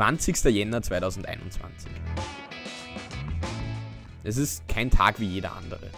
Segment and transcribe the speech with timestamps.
[0.00, 0.44] 20.
[0.46, 1.90] Jänner 2021.
[4.24, 5.90] Es ist kein Tag wie jeder andere.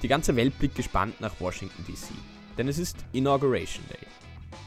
[0.00, 2.08] Die ganze Welt blickt gespannt nach Washington DC,
[2.56, 4.06] denn es ist Inauguration Day,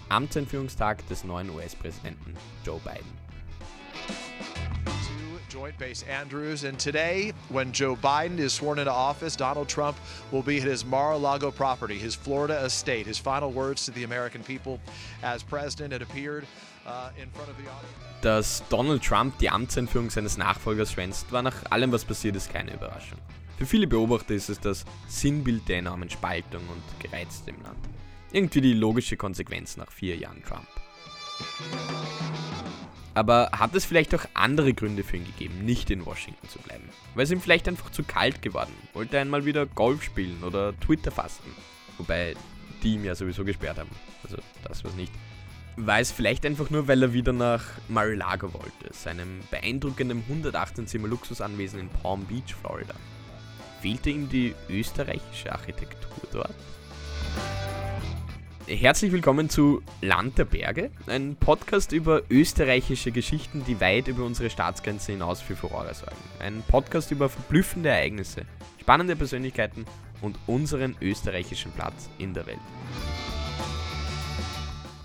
[0.10, 3.24] Amtseinführungstag des neuen US-Präsidenten Joe Biden.
[5.50, 6.64] Joint Base Andrews.
[6.64, 9.98] And today, when Joe Biden is sworn into office, Donald Trump
[10.32, 13.06] will be at his Mar a Lago property, his Florida estate.
[13.06, 14.80] His final words to the American people
[15.22, 16.46] as president had appeared
[16.86, 17.94] uh, in front of the audience.
[18.22, 22.74] Dass Donald Trump die Amtseinführung seines Nachfolgers schwänzt, war nach allem, was passiert ist, keine
[22.74, 23.20] Überraschung.
[23.58, 27.78] Für viele Beobachter ist es das Sinnbild der enormen Spaltung und Gereizte im Land.
[28.32, 30.68] Irgendwie die logische Konsequenz nach vier Jahren Trump.
[33.16, 36.90] Aber hat es vielleicht auch andere Gründe für ihn gegeben, nicht in Washington zu bleiben?
[37.14, 40.78] Weil es ihm vielleicht einfach zu kalt geworden, wollte er einmal wieder Golf spielen oder
[40.80, 41.52] Twitter fasten.
[41.98, 42.36] Wobei
[42.82, 43.90] die ihm ja sowieso gesperrt haben.
[44.24, 45.12] Also das was nicht.
[45.76, 51.08] War es vielleicht einfach nur, weil er wieder nach Mar-a-Lago wollte, seinem beeindruckenden 118 Zimmer
[51.08, 52.94] Luxusanwesen in Palm Beach, Florida.
[53.82, 56.54] Fehlte ihm die österreichische Architektur dort?
[58.66, 64.50] Herzlich willkommen zu Land der Berge, ein Podcast über österreichische Geschichten, die weit über unsere
[64.50, 66.16] Staatsgrenze hinaus für Furore sorgen.
[66.40, 68.46] Ein Podcast über verblüffende Ereignisse,
[68.80, 69.86] spannende Persönlichkeiten
[70.22, 72.60] und unseren österreichischen Platz in der Welt.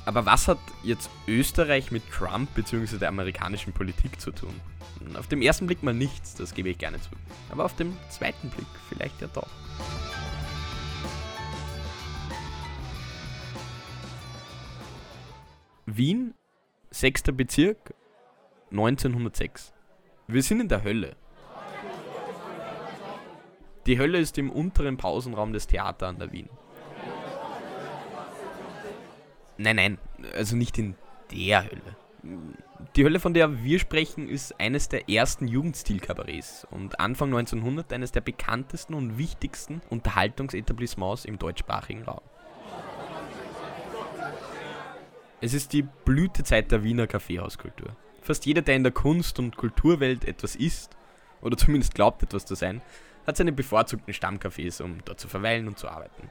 [0.04, 2.98] Aber was hat jetzt Österreich mit Trump bzw.
[2.98, 4.54] der amerikanischen Politik zu tun?
[5.18, 7.10] Auf dem ersten Blick mal nichts, das gebe ich gerne zu.
[7.50, 9.48] Aber auf dem zweiten Blick vielleicht ja doch.
[15.96, 16.34] Wien,
[16.90, 17.22] 6.
[17.32, 17.94] Bezirk,
[18.70, 19.72] 1906.
[20.26, 21.16] Wir sind in der Hölle.
[23.86, 26.50] Die Hölle ist im unteren Pausenraum des Theater an der Wien.
[29.56, 29.98] Nein, nein,
[30.34, 30.94] also nicht in
[31.32, 31.96] der Hölle.
[32.94, 38.12] Die Hölle, von der wir sprechen, ist eines der ersten Jugendstil-Kabarets und Anfang 1900 eines
[38.12, 42.20] der bekanntesten und wichtigsten Unterhaltungsetablissements im deutschsprachigen Raum.
[45.40, 47.94] Es ist die Blütezeit der Wiener Kaffeehauskultur.
[48.20, 50.96] Fast jeder, der in der Kunst- und Kulturwelt etwas ist,
[51.40, 52.82] oder zumindest glaubt etwas zu sein,
[53.24, 56.28] hat seine bevorzugten Stammcafés, um dort zu verweilen und zu arbeiten.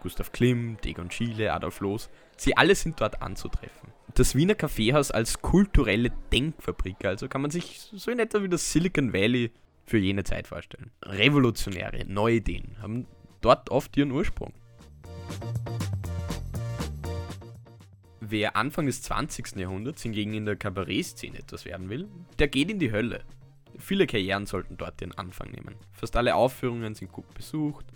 [0.00, 3.90] Gustav Klimm, Degon Schiele, Adolf Loos, sie alle sind dort anzutreffen.
[4.14, 8.70] Das Wiener Kaffeehaus als kulturelle Denkfabrik, also kann man sich so in etwa wie das
[8.70, 9.50] Silicon Valley
[9.84, 10.92] für jene Zeit vorstellen.
[11.02, 13.08] Revolutionäre, neue Ideen haben
[13.40, 14.52] dort oft ihren Ursprung.
[18.28, 19.54] Wer Anfang des 20.
[19.54, 22.08] Jahrhunderts hingegen in der Kabarettszene etwas werden will,
[22.40, 23.22] der geht in die Hölle.
[23.78, 25.76] Viele Karrieren sollten dort ihren Anfang nehmen.
[25.92, 27.86] Fast alle Aufführungen sind gut besucht.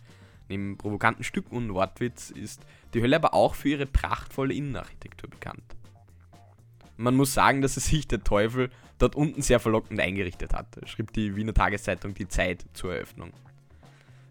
[0.48, 2.64] Neben provokanten Stücken und Wortwitz ist
[2.94, 5.64] die Hölle aber auch für ihre prachtvolle Innenarchitektur bekannt.
[6.96, 11.12] Man muss sagen, dass es sich der Teufel dort unten sehr verlockend eingerichtet hat, schrieb
[11.12, 13.32] die Wiener Tageszeitung Die Zeit zur Eröffnung.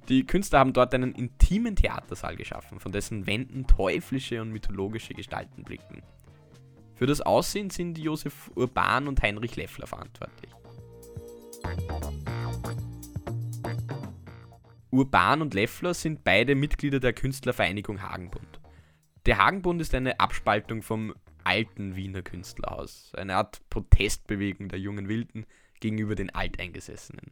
[0.10, 5.64] Die Künstler haben dort einen intimen Theatersaal geschaffen, von dessen Wänden teuflische und mythologische Gestalten
[5.64, 6.02] blicken.
[6.96, 10.52] Für das Aussehen sind Josef Urban und Heinrich Leffler verantwortlich.
[14.90, 18.60] Urban und Leffler sind beide Mitglieder der Künstlervereinigung Hagenbund.
[19.28, 25.46] Der Hagenbund ist eine Abspaltung vom alten Wiener Künstlerhaus, eine Art Protestbewegung der jungen Wilden
[25.80, 27.32] gegenüber den Alteingesessenen.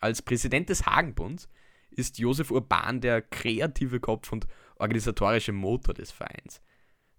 [0.00, 1.46] Als Präsident des Hagenbunds
[1.90, 4.46] ist Josef Urban der kreative Kopf und
[4.76, 6.60] organisatorische Motor des Vereins.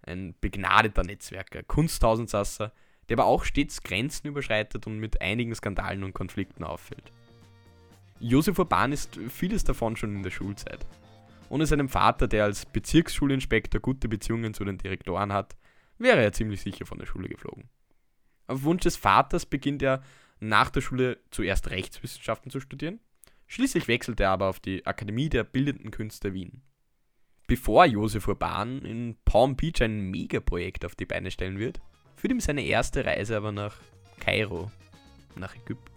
[0.02, 2.72] Ein begnadeter Netzwerker, Kunsthausensasser,
[3.08, 7.12] der aber auch stets Grenzen überschreitet und mit einigen Skandalen und Konflikten auffällt.
[8.18, 10.86] Josef Urban ist vieles davon schon in der Schulzeit.
[11.48, 15.56] Ohne seinen Vater, der als Bezirksschulinspektor gute Beziehungen zu den Direktoren hat,
[15.98, 17.68] wäre er ziemlich sicher von der Schule geflogen.
[18.46, 20.02] Auf Wunsch des Vaters beginnt er
[20.40, 23.00] nach der Schule zuerst Rechtswissenschaften zu studieren
[23.52, 26.62] Schließlich wechselte er aber auf die Akademie der Bildenden Künste Wien.
[27.46, 31.82] Bevor Josef Urban in Palm Beach ein Megaprojekt auf die Beine stellen wird,
[32.16, 33.76] führt ihm seine erste Reise aber nach
[34.20, 34.72] Kairo,
[35.36, 35.91] nach Ägypten.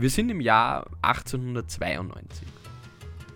[0.00, 2.46] Wir sind im Jahr 1892.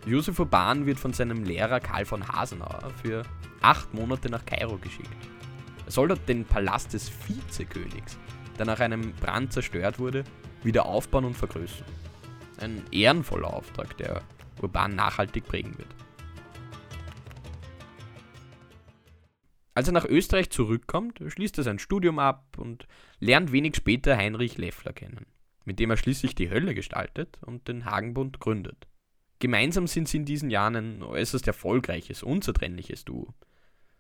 [0.07, 3.25] Josef Urban wird von seinem Lehrer Karl von Hasenauer für
[3.63, 5.09] acht Monate nach Kairo geschickt.
[5.85, 8.17] Er soll dort den Palast des Vizekönigs,
[8.61, 10.23] der nach einem Brand zerstört wurde,
[10.63, 11.89] wieder aufbauen und vergrößern.
[12.61, 14.23] Ein ehrenvoller Auftrag, der
[14.61, 15.93] Urban nachhaltig prägen wird.
[19.75, 22.87] Als er nach Österreich zurückkommt, schließt er sein Studium ab und
[23.19, 25.27] lernt wenig später Heinrich Leffler kennen,
[25.65, 28.87] mit dem er schließlich die Hölle gestaltet und den Hagenbund gründet.
[29.39, 33.35] Gemeinsam sind sie in diesen Jahren ein äußerst erfolgreiches, unzertrennliches Duo.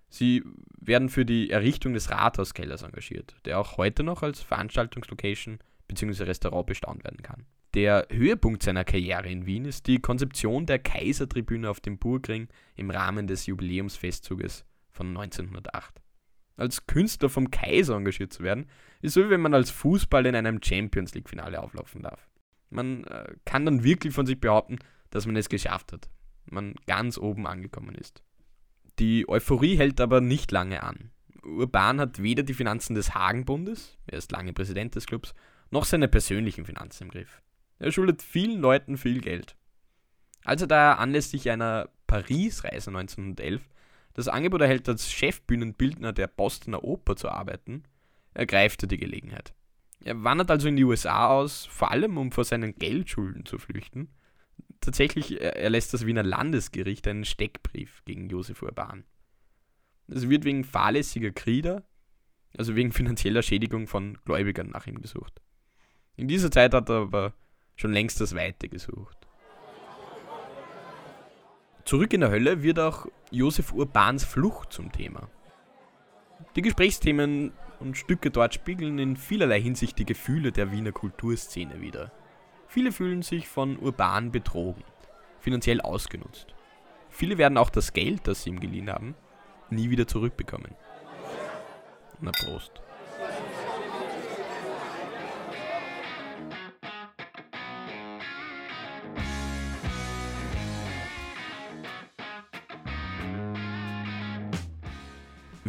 [0.08, 0.44] Sie
[0.78, 6.24] werden für die Errichtung des Rathauskellers engagiert, der auch heute noch als Veranstaltungslocation bzw.
[6.24, 7.46] Restaurant bestaunt werden kann.
[7.74, 12.90] Der Höhepunkt seiner Karriere in Wien ist die Konzeption der Kaisertribüne auf dem Burgring im
[12.90, 16.01] Rahmen des Jubiläumsfestzuges von 1908.
[16.56, 18.66] Als Künstler vom Kaiser engagiert zu werden,
[19.00, 22.28] ist so wie wenn man als Fußball in einem Champions League-Finale auflaufen darf.
[22.70, 24.78] Man äh, kann dann wirklich von sich behaupten,
[25.10, 26.08] dass man es geschafft hat.
[26.46, 28.22] Man ganz oben angekommen ist.
[28.98, 31.10] Die Euphorie hält aber nicht lange an.
[31.44, 35.34] Urban hat weder die Finanzen des Hagenbundes, er ist lange Präsident des Clubs,
[35.70, 37.42] noch seine persönlichen Finanzen im Griff.
[37.78, 39.56] Er schuldet vielen Leuten viel Geld.
[40.44, 43.68] Als er daher anlässlich einer Paris-Reise 1911
[44.14, 47.84] das Angebot erhält, als Chefbühnenbildner der Bostoner Oper zu arbeiten,
[48.34, 49.54] ergreift er die Gelegenheit.
[50.04, 54.08] Er wandert also in die USA aus, vor allem um vor seinen Geldschulden zu flüchten.
[54.80, 59.04] Tatsächlich erlässt das Wiener Landesgericht einen Steckbrief gegen Josef Urban.
[60.08, 61.84] Es wird wegen fahrlässiger Krieder,
[62.58, 65.40] also wegen finanzieller Schädigung von Gläubigern nach ihm gesucht.
[66.16, 67.32] In dieser Zeit hat er aber
[67.76, 69.21] schon längst das Weite gesucht.
[71.84, 75.28] Zurück in der Hölle wird auch Josef Urbans Flucht zum Thema.
[76.54, 82.12] Die Gesprächsthemen und Stücke dort spiegeln in vielerlei Hinsicht die Gefühle der Wiener Kulturszene wider.
[82.68, 84.84] Viele fühlen sich von Urban betrogen,
[85.40, 86.54] finanziell ausgenutzt.
[87.10, 89.14] Viele werden auch das Geld, das sie ihm geliehen haben,
[89.68, 90.74] nie wieder zurückbekommen.
[92.20, 92.80] Na Prost.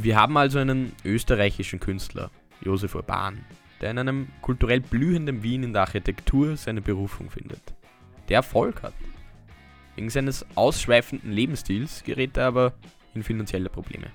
[0.03, 2.29] Wir haben also einen österreichischen Künstler,
[2.59, 3.45] Josef Urban,
[3.79, 7.61] der in einem kulturell blühenden Wien in der Architektur seine Berufung findet,
[8.27, 8.93] der Erfolg hat.
[9.95, 12.73] Wegen seines ausschweifenden Lebensstils gerät er aber
[13.13, 14.07] in finanzielle Probleme.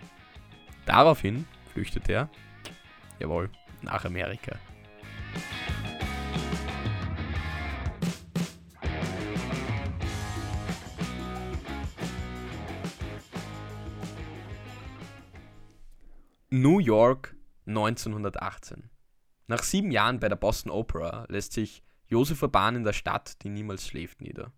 [0.85, 2.29] Daraufhin flüchtet er,
[3.19, 3.49] jawohl,
[3.81, 4.57] nach Amerika.
[16.51, 17.37] New York
[17.67, 18.89] 1918.
[19.49, 23.51] Nach sieben Jahren bei der Boston Opera lässt sich Josef Urban in der Stadt, die
[23.51, 24.51] niemals schläft, nieder.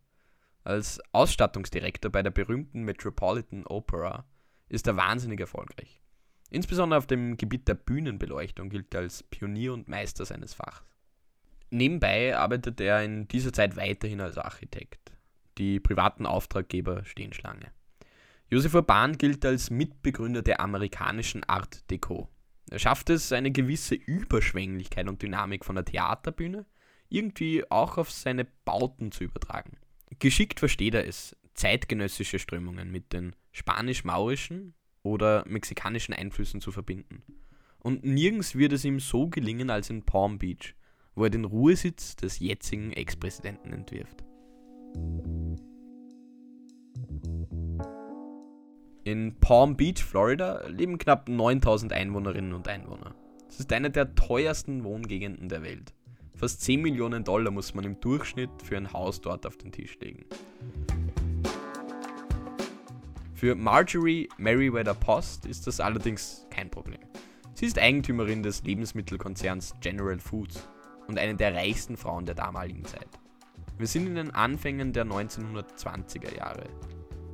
[0.63, 4.25] Als Ausstattungsdirektor bei der berühmten Metropolitan Opera
[4.69, 6.01] ist er wahnsinnig erfolgreich.
[6.49, 10.85] Insbesondere auf dem Gebiet der Bühnenbeleuchtung gilt er als Pionier und Meister seines Fachs.
[11.71, 15.11] Nebenbei arbeitet er in dieser Zeit weiterhin als Architekt.
[15.59, 17.73] Die privaten Auftraggeber stehen Schlange.
[18.53, 22.29] Josef Urban gilt als Mitbegründer der amerikanischen Art Deco.
[22.69, 26.67] Er schafft es, eine gewisse Überschwänglichkeit und Dynamik von der Theaterbühne
[27.09, 29.79] irgendwie auch auf seine Bauten zu übertragen.
[30.19, 34.75] Geschickt versteht er es, zeitgenössische Strömungen mit den spanisch-maurischen
[35.05, 37.23] oder mexikanischen Einflüssen zu verbinden.
[37.79, 40.75] Und nirgends wird es ihm so gelingen als in Palm Beach,
[41.15, 44.25] wo er den Ruhesitz des jetzigen Ex-Präsidenten entwirft.
[49.03, 53.15] In Palm Beach, Florida, leben knapp 9000 Einwohnerinnen und Einwohner.
[53.49, 55.95] Es ist eine der teuersten Wohngegenden der Welt.
[56.35, 59.99] Fast 10 Millionen Dollar muss man im Durchschnitt für ein Haus dort auf den Tisch
[60.01, 60.27] legen.
[63.33, 67.01] Für Marjorie Merriweather Post ist das allerdings kein Problem.
[67.55, 70.69] Sie ist Eigentümerin des Lebensmittelkonzerns General Foods
[71.09, 73.09] und eine der reichsten Frauen der damaligen Zeit.
[73.79, 76.65] Wir sind in den Anfängen der 1920er Jahre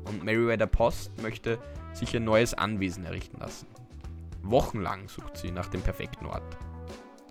[0.09, 1.59] und Meriwether Post möchte
[1.93, 3.67] sich ein neues Anwesen errichten lassen.
[4.43, 6.57] Wochenlang sucht sie nach dem perfekten Ort.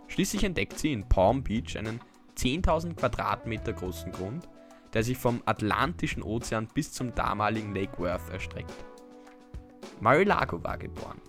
[0.08, 2.00] Schließlich entdeckt sie in Palm Beach einen
[2.38, 4.48] 10.000 Quadratmeter großen Grund,
[4.94, 8.74] der sich vom Atlantischen Ozean bis zum damaligen Lake Worth erstreckt.
[10.00, 11.22] Mar-a-Lago war geboren,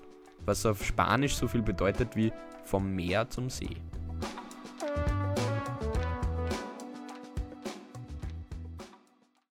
[0.44, 2.32] was auf Spanisch so viel bedeutet wie
[2.64, 3.76] vom Meer zum See.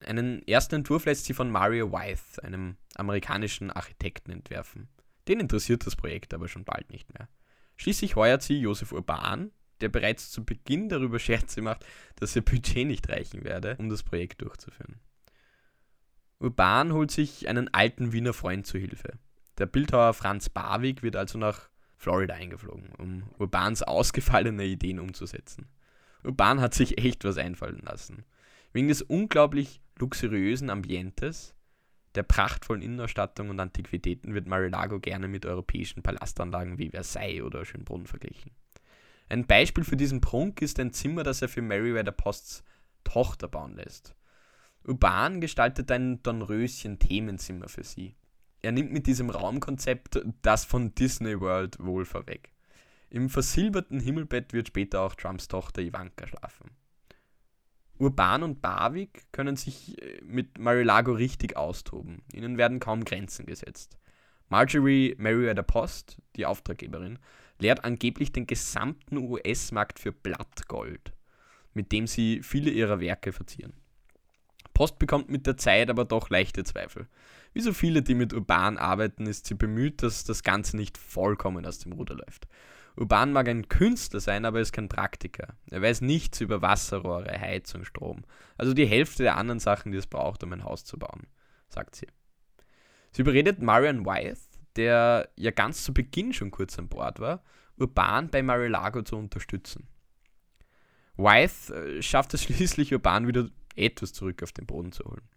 [0.06, 4.88] Einen ersten Entwurf lässt sie von Mario Wythe, einem amerikanischen Architekten, entwerfen.
[5.28, 7.28] Den interessiert das Projekt aber schon bald nicht mehr.
[7.76, 11.86] Schließlich heuert sie Josef Urban, der bereits zu Beginn darüber Scherze macht,
[12.18, 15.00] dass ihr Budget nicht reichen werde, um das Projekt durchzuführen.
[16.40, 19.14] Urban holt sich einen alten Wiener Freund zu Hilfe.
[19.58, 25.68] Der Bildhauer Franz Barwig wird also nach Florida eingeflogen, um Urbans ausgefallene Ideen umzusetzen.
[26.24, 28.26] Urban hat sich echt was einfallen lassen.
[28.75, 31.55] Wegen des unglaublich luxuriösen Ambientes,
[32.13, 38.05] der prachtvollen Innenausstattung und Antiquitäten wird Mar-a-Lago gerne mit europäischen Palastanlagen wie Versailles oder Schönbrunn
[38.05, 38.51] verglichen.
[39.29, 42.65] Ein Beispiel für diesen Prunk ist ein Zimmer, das er für Meriwether Posts
[43.05, 44.13] Tochter bauen lässt.
[44.84, 48.17] Urban gestaltet ein Dornröschen-Themenzimmer für sie.
[48.62, 52.51] Er nimmt mit diesem Raumkonzept das von Disney World wohl vorweg.
[53.10, 56.72] Im versilberten Himmelbett wird später auch Trumps Tochter Ivanka schlafen.
[57.98, 62.24] Urban und Barwick können sich äh, mit Marilago richtig austoben.
[62.34, 63.98] Ihnen werden kaum Grenzen gesetzt.
[64.50, 67.20] Marjorie Merriweather Post, die Auftraggeberin,
[67.60, 71.14] leert angeblich den gesamten US-Markt für Blattgold,
[71.74, 73.74] mit dem sie viele ihrer Werke verzieren.
[74.74, 77.08] Post bekommt mit der Zeit aber doch leichte Zweifel.
[77.54, 81.66] Wie so viele, die mit Urban arbeiten, ist sie bemüht, dass das Ganze nicht vollkommen
[81.66, 82.48] aus dem Ruder läuft.
[82.98, 85.56] Urban mag ein Künstler sein, aber ist kein Praktiker.
[85.70, 88.24] Er weiß nichts über Wasserrohre, Heizung, Strom.
[88.58, 91.28] Also die Hälfte der anderen Sachen, die es braucht, um ein Haus zu bauen,
[91.68, 92.08] sagt sie.
[93.12, 94.40] Sie überredet Marion Wyeth,
[94.75, 97.44] der ja ganz zu Beginn schon kurz an Bord war,
[97.78, 99.88] Urban bei Marilago zu unterstützen.
[101.18, 105.28] Wyeth äh, schafft es schließlich, Urban wieder etwas zurück auf den Boden zu holen.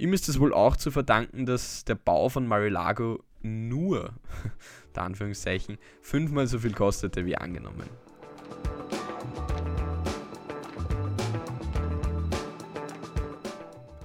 [0.00, 4.12] Ihm ist es wohl auch zu verdanken, dass der Bau von Marilago nur,
[4.94, 7.88] der Anführungszeichen, fünfmal so viel kostete wie angenommen.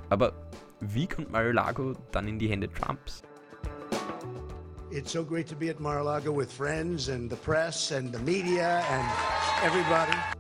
[0.10, 0.34] Aber
[0.80, 3.22] wie kommt Mar-a-Lago dann in die Hände Trumps?
[4.90, 8.84] It's so great to be at Mar-a-Lago with friends and the press and the media
[8.90, 9.08] and
[9.64, 10.33] everybody.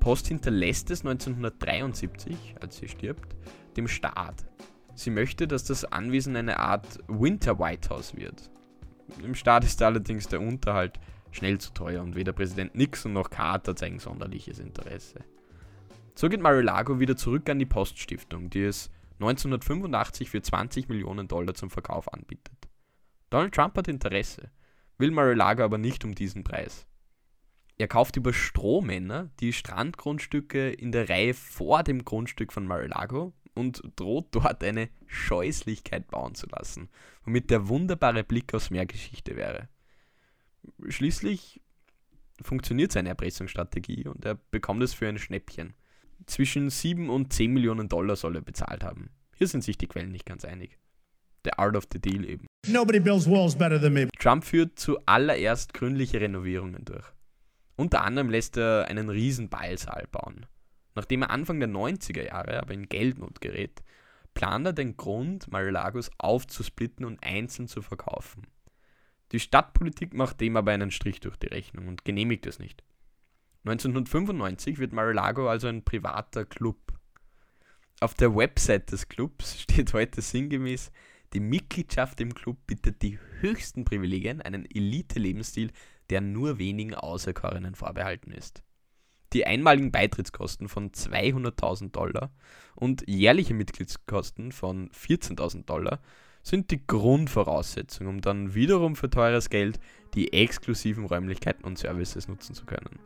[0.00, 3.36] Post hinterlässt es 1973, als sie stirbt,
[3.76, 4.46] dem Staat.
[4.94, 8.50] Sie möchte, dass das Anwesen eine Art Winter White House wird.
[9.22, 10.98] Im Staat ist allerdings der Unterhalt
[11.30, 15.20] schnell zu teuer und weder Präsident Nixon noch Carter zeigen sonderliches Interesse.
[16.14, 18.90] So geht Mar-a-Lago wieder zurück an die Poststiftung, die es
[19.20, 22.68] 1985 für 20 Millionen Dollar zum Verkauf anbietet.
[23.28, 24.50] Donald Trump hat Interesse,
[24.98, 26.86] will Mar-a-Lago aber nicht um diesen Preis.
[27.80, 33.80] Er kauft über Strohmänner die Strandgrundstücke in der Reihe vor dem Grundstück von Mar-a-Lago und
[33.96, 36.90] droht dort eine Scheußlichkeit bauen zu lassen,
[37.24, 39.70] womit der wunderbare Blick aus Meergeschichte wäre.
[40.90, 41.62] Schließlich
[42.42, 45.72] funktioniert seine Erpressungsstrategie und er bekommt es für ein Schnäppchen.
[46.26, 49.08] Zwischen 7 und 10 Millionen Dollar soll er bezahlt haben.
[49.36, 50.76] Hier sind sich die Quellen nicht ganz einig.
[51.46, 52.46] The Art of the Deal eben.
[52.68, 54.08] Nobody builds walls better than me.
[54.18, 57.06] Trump führt zuallererst gründliche Renovierungen durch.
[57.80, 60.44] Unter anderem lässt er einen riesen Ballsaal bauen.
[60.94, 63.82] Nachdem er Anfang der 90er Jahre aber in Geldnot gerät,
[64.34, 68.46] plant er den Grund, Mar-a-Lagos aufzusplitten und einzeln zu verkaufen.
[69.32, 72.84] Die Stadtpolitik macht dem aber einen Strich durch die Rechnung und genehmigt es nicht.
[73.64, 76.76] 1995 wird Mar-a-Lago also ein privater Club.
[78.00, 80.92] Auf der Website des Clubs steht heute sinngemäß,
[81.32, 85.70] die Mitgliedschaft im Club bietet die höchsten Privilegien, einen Elite-Lebensstil,
[86.10, 88.62] der nur wenigen Auserkorenen vorbehalten ist
[89.32, 92.30] die einmaligen Beitrittskosten von 200.000 Dollar
[92.74, 96.00] und jährliche Mitgliedskosten von 14.000 Dollar
[96.42, 99.78] sind die Grundvoraussetzung, um dann wiederum für teures Geld
[100.14, 102.98] die exklusiven Räumlichkeiten und Services nutzen zu können.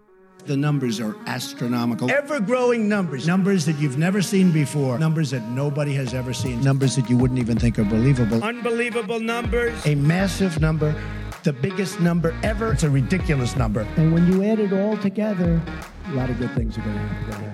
[0.46, 2.08] The numbers are astronomical.
[2.10, 3.26] Ever growing numbers.
[3.26, 4.98] Numbers that you've never seen before.
[4.98, 6.60] Numbers that nobody has ever seen.
[6.60, 8.42] Numbers that you wouldn't even think are believable.
[8.42, 9.72] Unbelievable numbers.
[9.86, 10.94] A massive number.
[11.44, 12.72] The biggest number ever.
[12.72, 13.86] It's a ridiculous number.
[13.98, 15.60] And when you add it all together,
[16.08, 17.52] a lot of good things are going to happen.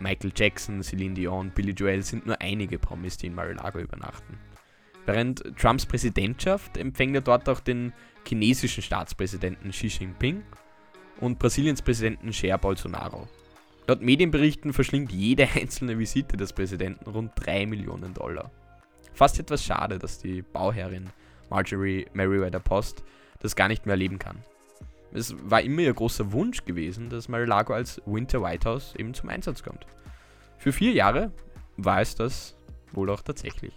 [0.00, 4.38] Michael Jackson, Celine Dion, Billy Joel sind nur einige Promis, die in Mar-a-Lago übernachten.
[5.06, 7.94] Während Trumps Präsidentschaft empfängt er dort auch den
[8.26, 10.42] chinesischen Staatspräsidenten Xi Jinping
[11.20, 13.28] und Brasiliens Präsidenten Jair Bolsonaro.
[13.86, 18.50] Laut Medienberichten verschlingt jede einzelne Visite des Präsidenten rund 3 Millionen Dollar.
[19.14, 21.06] Fast etwas schade, dass die Bauherrin
[21.50, 23.02] Marjorie Merriweather Post
[23.40, 24.38] das gar nicht mehr erleben kann.
[25.12, 29.28] Es war immer ihr großer Wunsch gewesen, dass Mar-a-Lago als Winter White House eben zum
[29.28, 29.86] Einsatz kommt.
[30.58, 31.32] Für vier Jahre
[31.76, 32.56] war es das
[32.92, 33.72] wohl auch tatsächlich.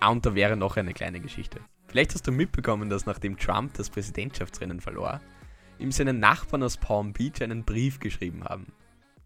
[0.00, 1.60] Ah, und da wäre noch eine kleine Geschichte.
[1.86, 5.20] Vielleicht hast du mitbekommen, dass nachdem Trump das Präsidentschaftsrennen verlor,
[5.78, 8.72] ihm seine Nachbarn aus Palm Beach einen Brief geschrieben haben.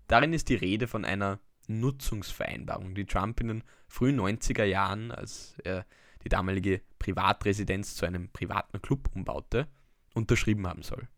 [0.07, 1.39] Darin ist die Rede von einer
[1.69, 5.85] Nutzungsvereinbarung, die Trump in den frühen 90er Jahren, als er
[6.25, 9.69] die damalige Privatresidenz zu einem privaten Club umbaute,
[10.15, 11.09] unterschrieben haben soll.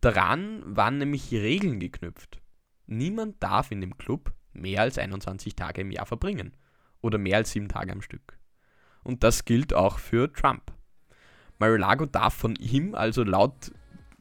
[0.00, 2.40] Daran waren nämlich Regeln geknüpft.
[2.86, 6.52] Niemand darf in dem Club mehr als 21 Tage im Jahr verbringen
[7.00, 8.38] oder mehr als sieben Tage am Stück.
[9.02, 10.72] Und das gilt auch für Trump.
[11.58, 13.72] Mar-a-Lago darf von ihm also laut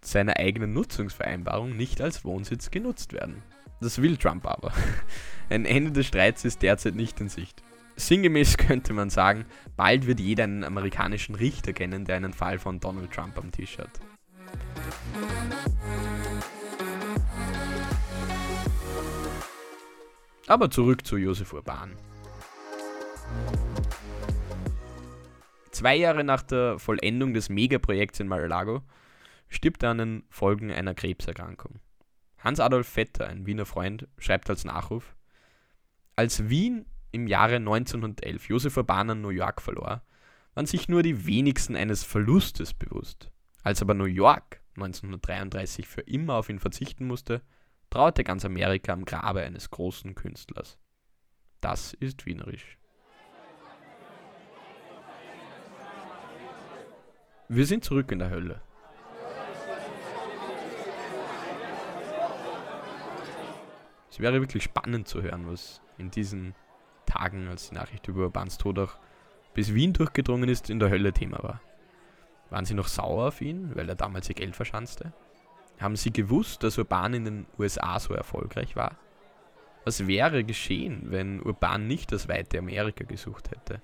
[0.07, 3.43] seiner eigenen Nutzungsvereinbarung nicht als Wohnsitz genutzt werden.
[3.81, 4.71] Das will Trump aber.
[5.49, 7.61] Ein Ende des Streits ist derzeit nicht in Sicht.
[7.95, 9.45] Sinngemäß könnte man sagen,
[9.75, 13.77] bald wird jeder einen amerikanischen Richter kennen, der einen Fall von Donald Trump am Tisch
[13.77, 13.89] hat.
[20.47, 21.95] Aber zurück zu Josef Urban.
[25.71, 28.81] Zwei Jahre nach der Vollendung des Megaprojekts in Mar-a-Lago
[29.55, 31.79] stirbt er an den Folgen einer Krebserkrankung.
[32.39, 35.15] Hans-Adolf Vetter, ein Wiener Freund, schreibt als Nachruf:
[36.15, 40.03] Als Wien im Jahre 1911 Josef Urban an New York verlor,
[40.53, 43.31] waren sich nur die wenigsten eines Verlustes bewusst.
[43.63, 47.41] Als aber New York 1933 für immer auf ihn verzichten musste,
[47.89, 50.77] trauerte ganz Amerika am Grabe eines großen Künstlers.
[51.61, 52.77] Das ist wienerisch.
[57.47, 58.61] Wir sind zurück in der Hölle.
[64.15, 66.55] Es wäre wirklich spannend zu hören, was in diesen
[67.05, 68.93] Tagen, als die Nachricht über Urbans Tod auch
[69.53, 71.59] bis Wien durchgedrungen ist, in der Hölle Thema war.
[72.49, 75.11] Waren Sie noch sauer auf ihn, weil er damals ihr Geld verschanzte?
[75.81, 78.95] Haben Sie gewusst, dass Urban in den USA so erfolgreich war?
[79.83, 83.81] Was wäre geschehen, wenn Urban nicht das weite Amerika gesucht hätte?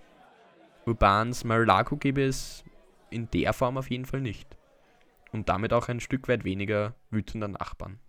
[0.86, 2.64] Urbans Mar-a-Lago gäbe es
[3.10, 4.56] in der Form auf jeden Fall nicht.
[5.34, 8.00] Und damit auch ein Stück weit weniger wütender Nachbarn.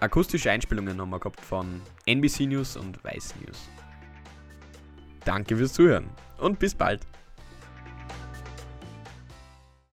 [0.02, 3.70] Akustische Einspielungen haben wir gehabt von NBC News und Weiß News.
[5.28, 7.02] Danke fürs Zuhören und bis bald.